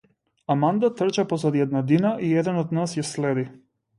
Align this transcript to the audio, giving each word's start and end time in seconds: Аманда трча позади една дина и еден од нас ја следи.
Аманда 0.53 0.89
трча 1.01 1.25
позади 1.33 1.59
една 1.67 1.83
дина 1.91 2.15
и 2.27 2.31
еден 2.43 2.57
од 2.63 2.75
нас 2.79 2.99
ја 3.01 3.07
следи. 3.13 3.47